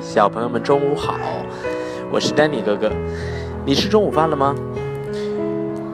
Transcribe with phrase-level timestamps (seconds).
[0.00, 1.14] 小朋友们中午好，
[2.10, 2.90] 我是丹尼哥哥。
[3.66, 4.54] 你吃中午饭了吗？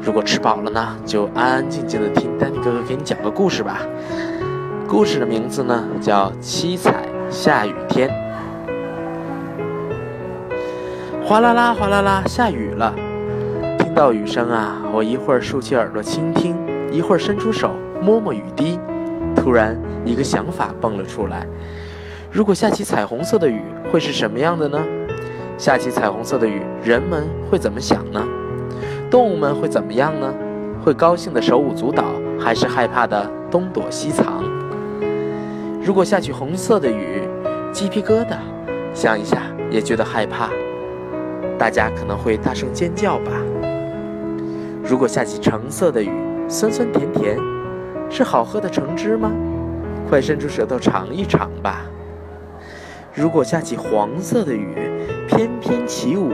[0.00, 3.80] 如果吃饱了呢，就安安静静的听丹尼哥哥给你讲个故事吧。
[4.86, 8.08] 故事的名字呢叫《七彩下雨天》。
[11.24, 12.94] 哗啦啦，哗啦啦，下雨了。
[13.80, 16.56] 听到雨声啊，我一会儿竖起耳朵倾听，
[16.92, 18.78] 一会儿伸出手摸摸雨滴。
[19.34, 21.44] 突然，一个想法蹦了出来。
[22.36, 24.78] 如果下起彩虹色的雨，会是什么样的呢？
[25.56, 28.22] 下起彩虹色的雨，人们会怎么想呢？
[29.10, 30.34] 动物们会怎么样呢？
[30.84, 32.04] 会高兴的手舞足蹈，
[32.38, 34.44] 还是害怕的东躲西藏？
[35.82, 37.26] 如果下起红色的雨，
[37.72, 38.36] 鸡皮疙瘩，
[38.92, 40.50] 想一下也觉得害怕，
[41.58, 43.32] 大家可能会大声尖叫吧。
[44.84, 46.10] 如果下起橙色的雨，
[46.50, 47.38] 酸酸甜甜，
[48.10, 49.32] 是好喝的橙汁吗？
[50.06, 51.80] 快伸出舌头尝一尝吧。
[53.16, 54.74] 如果下起黄色的雨，
[55.26, 56.32] 翩翩起舞，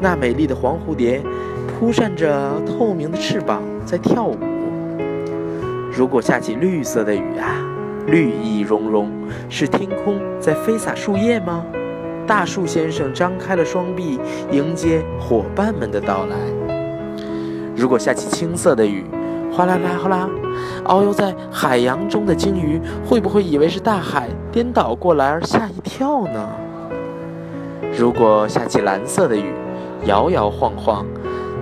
[0.00, 1.20] 那美丽的黄蝴蝶
[1.66, 4.38] 扑扇着透明的翅膀在跳舞。
[5.90, 7.58] 如果下起绿色的雨啊，
[8.06, 9.10] 绿意融融，
[9.48, 11.66] 是天空在飞洒树叶吗？
[12.24, 14.20] 大树先生张开了双臂
[14.52, 16.36] 迎接伙伴们的到来。
[17.74, 19.04] 如果下起青色的雨，
[19.52, 20.28] 哗啦啦哗啦。
[20.84, 26.48] 遨游在海洋中的鲸鱼会不会以为是大海颠倒过来而吓一跳呢？
[27.96, 29.52] 如果下起蓝色的雨，
[30.06, 31.06] 摇摇晃晃，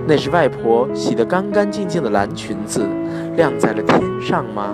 [0.07, 2.87] 那是外婆洗得干干净净的蓝裙子
[3.35, 4.73] 晾在了天上吗？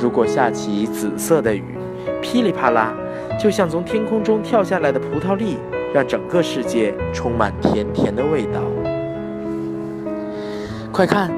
[0.00, 1.78] 如果下起紫色的雨，
[2.22, 2.94] 噼里啪啦，
[3.38, 5.58] 就像从天空中跳下来的葡萄粒，
[5.92, 8.60] 让整个世界充满甜甜的味道。
[10.90, 11.30] 快看，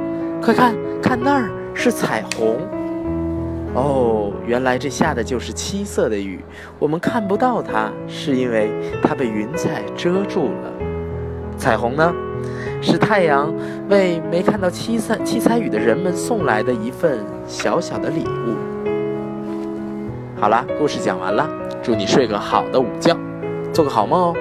[0.42, 0.74] 快看！
[1.02, 2.56] 看那儿是彩虹，
[3.74, 6.40] 哦，原来这下的就是七色的雨。
[6.78, 8.70] 我们看不到它，是因为
[9.02, 10.72] 它被云彩遮住了。
[11.58, 12.12] 彩虹呢，
[12.80, 13.52] 是太阳
[13.88, 18.56] 为没看到七彩七彩雨的人们送来的一份小小的礼物。
[20.40, 21.48] 好啦，故事讲完了，
[21.82, 23.16] 祝你睡个好的午觉，
[23.72, 24.34] 做个好梦哦。